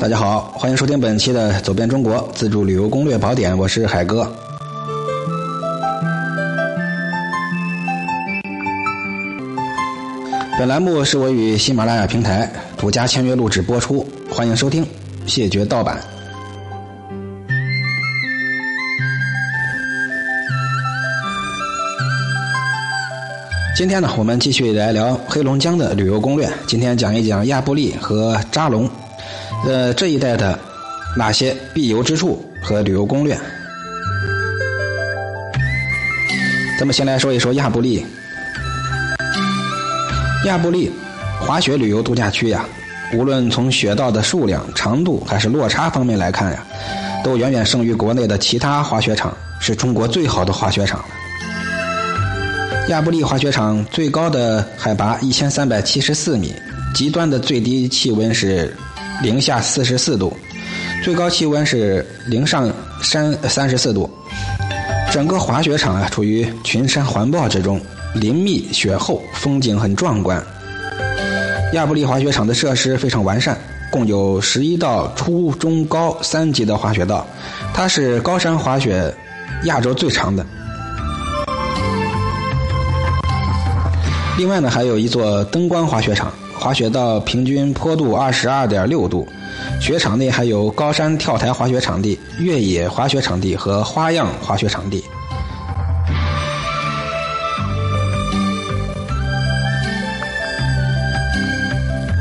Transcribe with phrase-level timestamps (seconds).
[0.00, 4.30] 大家好，欢迎收听本期的《走遍中国自助旅游攻略宝典》，我是海哥。
[10.58, 14.84] 本栏目是我与喜马拉雅平台独家签约录制播出，欢迎收听，
[15.26, 15.98] 谢绝盗版。
[23.76, 26.48] 今天呢，我们继续来聊黑龙江的旅游攻略。
[26.66, 28.88] 今天讲一讲亚布力和扎龙，
[29.66, 30.58] 呃，这一带的
[31.16, 33.38] 哪些必游之处和旅游攻略。
[36.78, 38.04] 咱们先来说一说亚布力。
[40.46, 40.90] 亚布力
[41.40, 42.66] 滑雪旅游度假区呀，
[43.14, 46.64] 无论从雪道的数量、长度还是落差方面来看呀，
[47.22, 51.02] 都远远胜于国内的其他滑雪场，是中国最好的滑雪场。
[52.88, 56.54] 亚布力滑雪场最高的海拔一千三百七十四米，
[56.94, 58.76] 极端的最低气温是
[59.22, 60.36] 零下四十四度，
[61.02, 62.70] 最高气温是零上
[63.02, 64.10] 三三十四度。
[65.12, 67.80] 整个滑雪场啊，处于群山环抱之中，
[68.14, 70.42] 林密雪厚，风景很壮观。
[71.72, 73.56] 亚布力滑雪场的设施非常完善，
[73.90, 77.26] 共有十一道初中高三级的滑雪道，
[77.72, 79.14] 它是高山滑雪
[79.64, 80.44] 亚洲最长的。
[84.36, 89.28] 另外呢，还有一座灯光滑雪场，滑雪道平均坡度二十二点六度，
[89.80, 95.04] 雪场内还有高山跳台滑雪场地、越野滑雪场地和花样滑雪场地。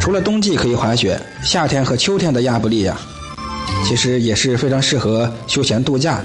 [0.00, 2.98] 除了冬季可以滑雪，夏天和秋天的亚布力呀，
[3.84, 6.24] 其实也是非常适合休闲度假的。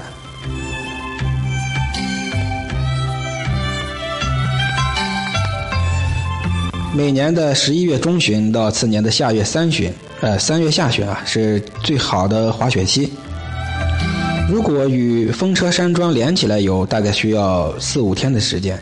[6.94, 13.12] 每年的十一月中旬到次年的下月三旬，呃，三月下旬啊，是最好的滑雪期。
[14.50, 18.78] 如果与风车山庄连起来游，大概需要四五天的时间。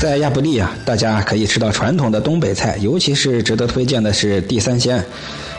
[0.00, 5.02] 在亚布力啊，大家可以吃到传统的东北菜，尤其是值得推荐的是地三鲜。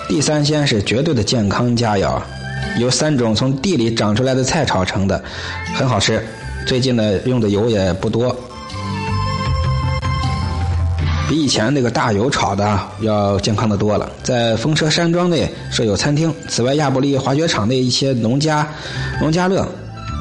[0.08, 2.22] 地三鲜是绝对的健康佳肴。
[2.80, 5.24] 由三种从地里长出来的菜炒成的，
[5.76, 6.24] 很好吃。
[6.66, 8.36] 最近呢，用的油也不多，
[11.28, 14.10] 比以前那个大油炒的要健康的多了。
[14.24, 18.68] 在风车山庄内设有餐厅，此外亚布力滑雪场内一些农家
[19.20, 19.68] 农家乐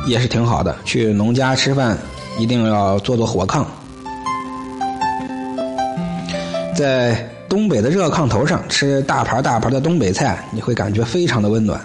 [0.06, 0.75] 也是挺好的。
[0.84, 1.97] 去农家吃饭
[2.39, 3.65] 一定要坐坐火炕，
[6.75, 11.78] 在东北的热炕头上吃大盘大盘的东北菜，你会感觉非常的温暖。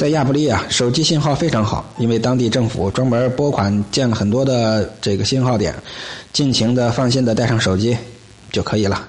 [0.00, 5.74] 在亚布力啊，手机信号非常好，因为当地政府专门拨款建了很多的这个信号点，
[6.32, 7.94] 尽情的、放心的带上手机
[8.50, 9.06] 就可以了。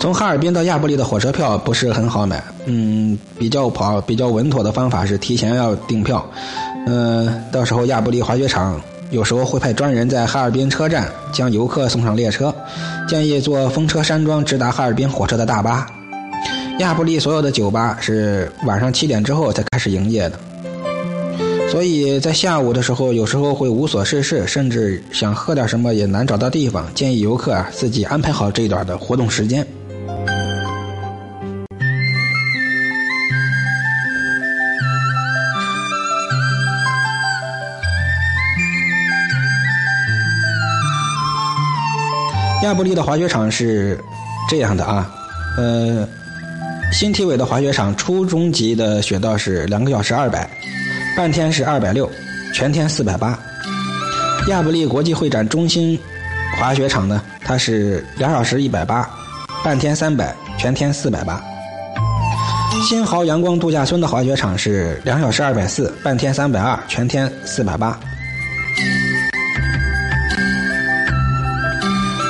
[0.00, 6.28] 从哈尔滨到亚布力的火车票不是很好买，嗯，比较跑、比较稳妥的方法是提前要订票。
[6.88, 8.80] 嗯，到时候亚布力滑雪场
[9.12, 12.52] 有时候会派专人在哈尔滨车站将游客送上列车，
[13.08, 15.86] 建议坐风车山庄直达哈尔滨火车的大巴。
[16.80, 20.38] 亚布力所有的酒吧是晚上七点之后才开始营业的，
[21.70, 26.86] 所以在下午的时候，有时候会无所事事，甚至想喝点什么也难找到地方。
[26.92, 29.66] 建议游客啊自己安排好这一段的活动时间。
[42.62, 43.98] 亚布力的滑雪场是
[44.50, 45.10] 这样的啊，
[45.56, 46.06] 呃。
[46.94, 50.48] 新体委的滑雪场初中级的雪道是两个小时二百，
[51.16, 52.08] 半天是二百六，
[52.54, 53.36] 全天四百八。
[54.46, 55.98] 亚布力国际会展中心
[56.56, 59.10] 滑雪场呢，它是两小时一百八，
[59.64, 61.42] 半天三百，全天四百八。
[62.88, 67.98] 新濠阳光度假村的滑雪场是两小时二百四，半天三百二，全天四百八。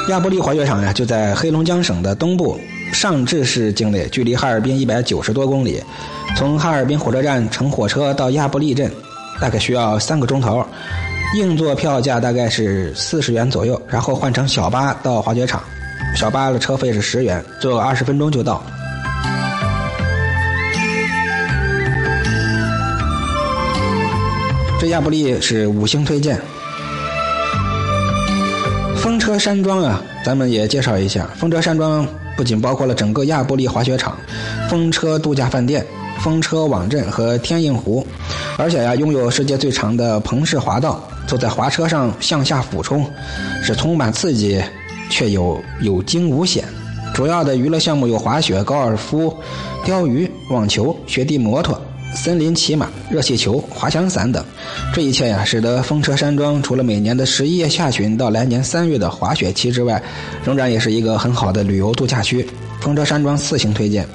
[0.08, 2.58] 亚布力滑雪场呀，就在黑龙江省的东部。
[3.04, 5.78] 上志市境内，距离哈尔滨一百九十多公里。
[6.38, 8.90] 从哈尔滨火车站乘火车到亚布力镇，
[9.38, 10.66] 大概需要三个钟头。
[11.36, 15.62] 硬座票价大概是四十元左右，然后换成小巴到滑雪场，
[16.16, 18.64] 小巴的车费是十元，坐二十分钟就到。
[24.80, 26.40] 这亚布力是五星推荐。
[29.34, 31.28] 风车山庄啊，咱们也介绍一下。
[31.34, 34.16] 风车山庄不仅包括了整个亚布力滑雪场、
[34.70, 35.84] 风车度假饭店、
[36.20, 38.06] 风车网镇和天印湖，
[38.56, 41.02] 而且呀，拥有世界最长的棚式滑道。
[41.26, 43.04] 坐在滑车上向下俯冲，
[43.60, 44.62] 是充满刺激，
[45.10, 46.62] 却有有惊无险。
[47.12, 49.36] 主要的娱乐项目有滑雪、高尔夫、
[49.84, 51.76] 钓鱼、网球、雪地摩托。
[52.14, 54.44] 森林骑马、热气球、滑翔伞等，
[54.94, 60.02] 这一切呀，使得风车山庄除了每年的十一月下旬到来年三月的滑雪期之外，
[60.44, 62.46] 仍然也是一个很好的旅游度假区。
[62.80, 64.06] 风车山庄四星推荐，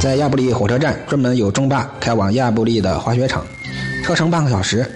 [0.00, 3.44] 在亚布力火车站专门有中巴开往亚布力的滑雪场，
[4.04, 4.86] 车程半个小时。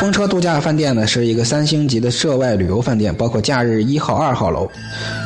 [0.00, 4.66] 风车度假饭店呢是一个三星级的涉外旅游饭店，包括假日一号、二号楼、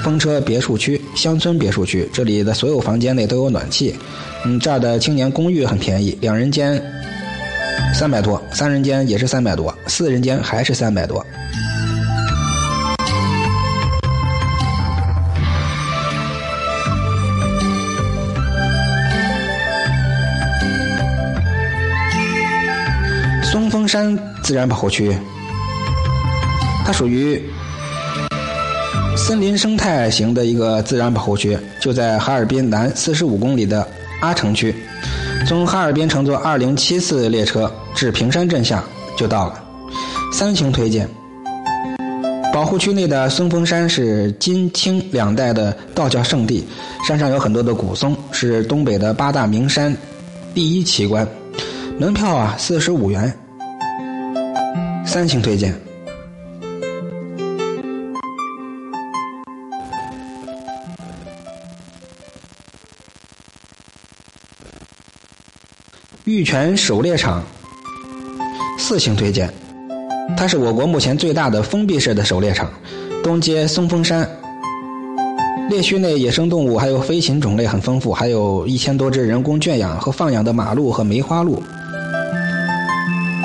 [0.03, 3.95] 风车别墅区、乡村别墅区，这里的所有房间内都有暖气。
[4.45, 6.83] 嗯，这儿的青年公寓很便宜，两人间
[7.95, 11.25] 三百多，三人间也是三百多，四人间还是三百多。
[23.87, 25.17] 山自然保护区，
[26.85, 27.43] 它属于
[29.17, 33.87] 森林生态型的一个自然保护区，就在哈尔滨南四十五公里的
[34.21, 34.75] 阿城区。
[35.47, 38.83] 从哈尔滨乘坐二零七次列车至平山镇下
[39.17, 39.63] 就到了，
[40.33, 41.09] 三星推荐。
[42.53, 46.65] 保护区内的松峰山是金清两代的道教圣地，
[47.07, 49.95] 山上有很多的古松，是东北的八大名山
[50.55, 51.27] 第一奇观。
[51.99, 53.33] 门票啊四十五元。
[55.07, 55.75] 三星推荐。
[66.25, 67.45] 玉泉狩猎场，
[68.79, 69.53] 四星推荐。
[70.37, 72.73] 它是我国目前最大的封闭式的狩猎场，
[73.23, 74.29] 东接松峰山。
[75.69, 81.63] 猎区内野生动物还有飞禽种类很丰富，还有一千多只人工圈养和放养的马鹿和梅花鹿。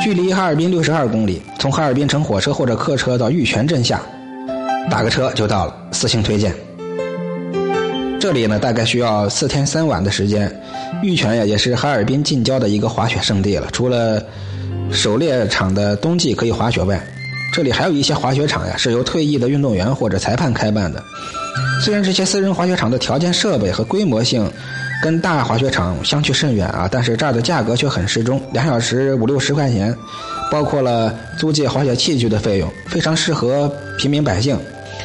[0.01, 4.01] 距离哈尔滨六十二公里，从哈尔滨乘火车或者客车到玉泉镇下，
[4.89, 5.75] 打个车就到了。
[5.91, 6.53] 四星推荐。
[8.17, 10.49] 这里呢，大概需要四天三晚的时间。
[11.03, 13.67] 玉泉呀，也是哈尔滨近郊的一个滑雪胜地了。
[13.71, 14.23] 除了
[14.89, 17.01] 狩猎场的冬季可以滑雪外，
[17.53, 21.03] 这里还有一些滑雪场呀，是由退役的运动员或者裁判开办的。
[21.81, 24.49] 虽然这些私人滑雪场的条件、设备和规模性。
[25.01, 29.95] 跟大滑雪场相去甚远啊，但是这儿的价格却很适中，两小时五六十块钱，
[30.51, 34.59] 包括了租借滑雪器具的费用，非常适合平民百姓。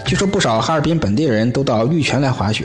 [0.04, 2.64] 据说不少哈尔滨本地人都到玉泉来滑雪。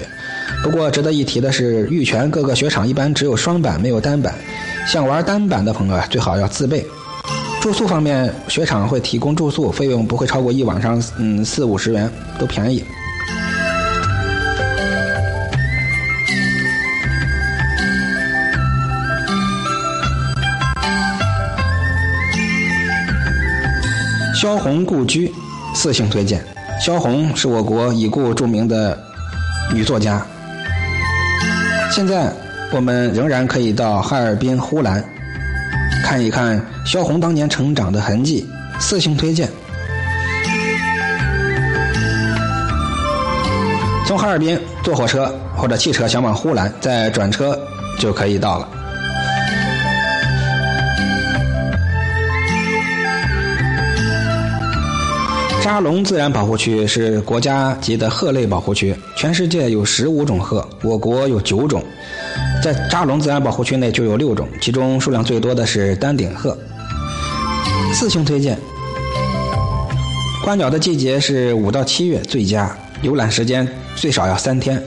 [0.64, 4.34] 不过值得一提的是，玉泉各个雪场一般只有双板没有单板，
[4.88, 6.86] 想玩单板的朋友啊，最好要自备。
[7.62, 12.10] 住宿方面，雪场会提供住宿，费用不会超过一晚上嗯四五十元，
[12.40, 12.84] 都便宜。
[24.60, 25.34] 红故居，
[25.74, 26.44] 四星推荐。
[26.86, 28.98] 萧红是我国已故著名的
[29.74, 30.26] 女作家。
[31.92, 32.32] 现在
[32.72, 35.04] 我们仍然可以到哈尔滨呼兰
[36.04, 38.48] 看一看萧红当年成长的痕迹，
[38.80, 39.50] 四星推荐。
[44.06, 47.58] 从哈尔滨坐火车或者汽车前往呼兰，再转车
[48.00, 48.68] 就可以到了。
[55.70, 61.84] 扎龙自然保护区是国家级的鹤类保护区，全世界有十五种鹤，我国有九种，
[62.64, 66.58] 在扎龙自然保护区内就有六种，其中数量最多的是丹顶鹤。
[67.94, 68.58] 四星推荐。
[70.44, 74.84] 观鸟的季节是五到七月最佳，游览时间最少要三天，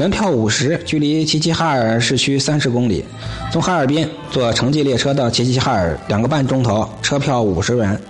[0.00, 3.04] 门票五十，距离齐齐哈尔市区三十公里，
[3.52, 8.00] 从哈尔滨坐城际列车到齐齐哈尔两个半钟头，车票五十元。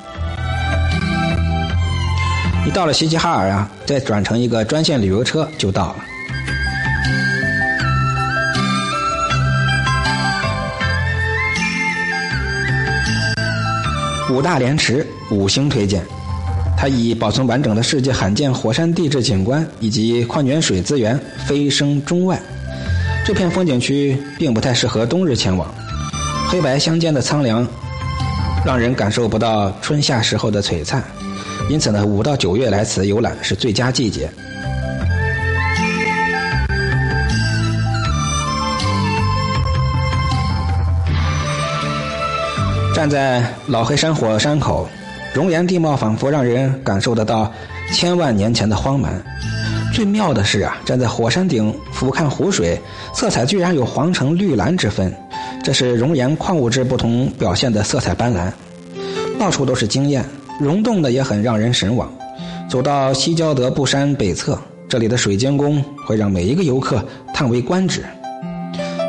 [2.64, 5.96] 你到了齐齐哈尔啊，再转乘一个专线旅游车就到了。
[14.30, 16.02] 五大连池五星推荐，
[16.78, 22.40] 它以保存完整的世界罕见火山地质景观以及矿泉水资源飞升中外。
[23.26, 25.68] 这片风景区并不太适合冬日前往，
[26.48, 27.66] 黑白相间的苍凉，
[28.64, 31.02] 让人感受不到春夏时候的璀璨。
[31.70, 34.28] 因此呢，五到九月来此游览是最佳季节。
[42.94, 44.86] 站在老黑山火山口，
[45.34, 47.50] 熔岩地貌仿佛让人感受得到
[47.92, 49.20] 千万年前的荒蛮。
[49.92, 52.80] 最妙的是啊，站在火山顶俯瞰湖水，
[53.12, 55.12] 色彩居然有黄橙绿蓝之分，
[55.64, 58.52] 这是熔岩矿物质不同表现的色彩斑斓，
[59.38, 60.24] 到处都是惊艳，
[60.60, 62.12] 溶洞的也很让人神往。
[62.68, 67.04] 走到西郊德布山北侧，这里的水晶宫会让每一个游客
[67.34, 68.04] 叹为观止。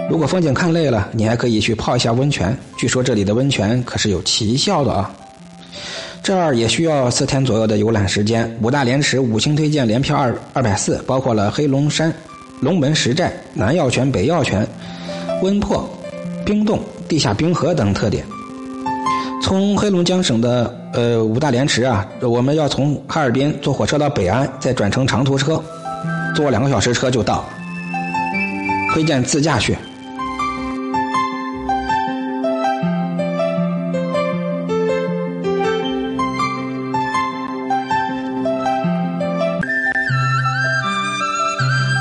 [0.10, 5.10] 如果风景看累了，你还可以去泡一下温泉，据说这里的温泉可是有奇效的啊。
[6.22, 8.50] 这儿也需要四天左右的游览时间。
[8.62, 12.14] 五大连池五星推荐，连票二二百四，包括了黑龙山、
[12.60, 14.68] 龙门石寨、南药泉、北药泉、
[15.42, 15.82] 温瀑、
[16.46, 18.26] 冰洞、地下冰河等特点。
[19.44, 25.62] 从黑龙江省的呃五大连池啊，我们要从哈尔滨坐火车到北安，再转乘长途车，
[26.34, 27.46] 坐两个小时车就到。
[28.94, 29.78] 推荐自驾去。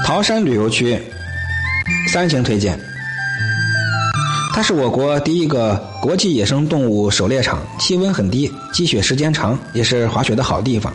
[0.04, 0.96] 桃山旅游区
[2.08, 2.78] 三星推荐，
[4.54, 10.92] 它是我国第一个国际野生动物狩猎场，气温很低，积雪时间长，也是滑雪的好地方。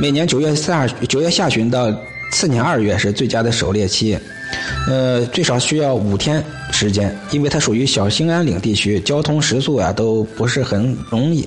[0.00, 1.92] 每年九月下九月下旬到
[2.32, 4.18] 次年二月是最佳的狩猎期，
[4.88, 11.46] 呃，最少需要五天时间，因为它属于小兴安岭地区，交通食宿啊都不是很容易，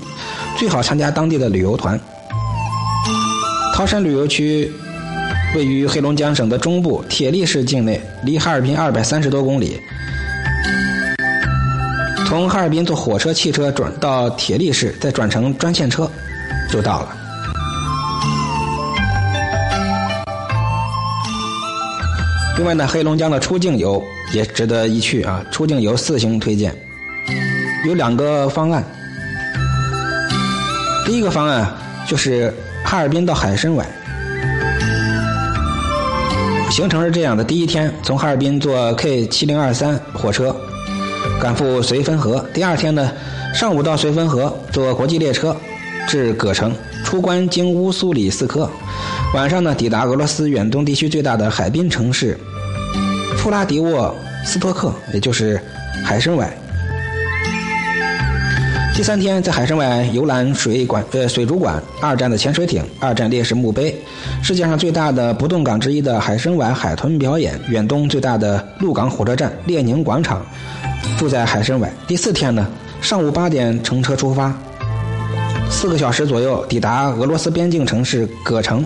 [0.58, 2.00] 最好参加当地的旅游团。
[3.74, 4.72] 桃山旅游区。
[5.56, 9.80] 位于黑龙江省的中部铁力市境内，离哈尔滨二百三十多公里。
[12.30, 16.08] 从哈尔滨坐火车、汽车转到铁力市，再转乘专线车，
[16.70, 17.18] 就到了。
[22.56, 25.44] 另外呢，黑龙江的出境游也值得一去啊！
[25.50, 26.72] 出境游四星推荐，
[27.88, 28.84] 有两个方案。
[31.08, 31.68] 第一个方案
[32.06, 32.54] 就是
[32.86, 33.84] 哈尔滨到海参崴。
[36.70, 40.56] 行程是这样的：第一天从哈尔滨坐 K 七零二三火车
[41.40, 43.10] 赶赴绥芬河；第二天呢，
[43.54, 45.56] 上午到绥芬河坐国际列车
[46.06, 48.70] 至葛城，出关经乌苏里斯克；
[49.34, 52.38] 晚上呢，抵达俄罗斯远东地区最大的海滨城市
[53.38, 55.60] 弗拉迪沃斯托克，也就是
[56.04, 56.52] 海参崴。
[58.94, 63.96] 第三天在海参崴游览水管呃水族馆、二战的潜水艇、二战烈士墓碑、
[64.44, 70.46] 世界上最大的不动港之一的海参崴海豚表演、远东最大的陆港火车站列宁广场，
[71.20, 71.92] 住在海参崴。
[72.08, 72.66] 第四天呢，
[73.02, 74.58] 上午八点乘车出发，
[75.70, 78.86] 四个小时左右抵达俄罗斯边境城市葛城，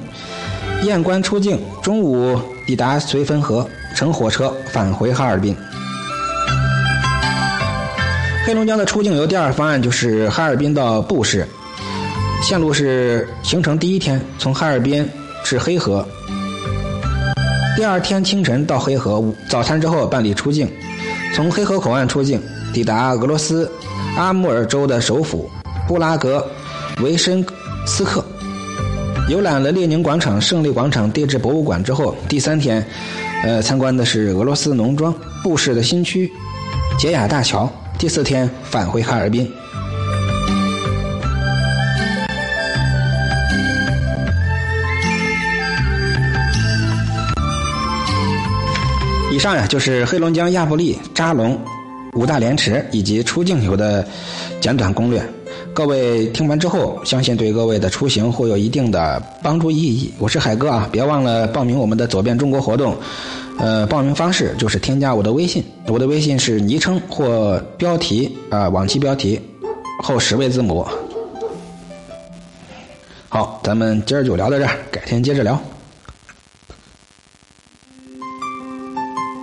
[0.82, 2.36] 验关出境，中午
[2.66, 5.56] 抵达绥芬河，乘火车返回哈尔滨。
[8.44, 11.48] 黑龙江的出境游第二方案就是哈尔滨到布市，
[12.42, 15.08] 线路是行程第一天从哈尔滨
[15.44, 16.04] 至黑河，
[17.78, 20.68] 第二天清晨到黑河，早餐之后办理出境，
[21.34, 22.40] 从黑河口岸出境，
[22.72, 23.70] 抵达俄罗斯
[24.16, 25.50] 阿穆尔州的首府
[25.88, 26.46] 布拉格
[27.02, 27.44] 维申
[27.88, 28.24] 斯克，
[29.28, 32.86] 游览了列宁广场、胜利广场地质博物馆之后，第三天，
[33.44, 36.32] 呃，参观的是俄罗斯农庄布市的新区
[37.00, 37.68] 杰雅大桥。
[37.98, 39.52] 第四天返回哈尔滨。
[49.34, 51.60] 以上呀，就是黑龙江亚布力、扎龙、
[52.14, 54.08] 五大连池以及出境游的
[54.62, 55.20] 简短攻略。
[55.74, 60.14] 各位听完之后，相信对各位的出行会有一定的帮助意义。
[60.20, 62.96] 我是海哥啊，别忘了报名我们的“走遍中国”活动。
[63.58, 69.42] 呃，报名方式就是添加我的微信，我的微信是昵称或标题啊，往期标题
[69.98, 70.86] 后十位字母。
[73.30, 75.60] 好，咱们今儿就聊到这儿，改天接着聊。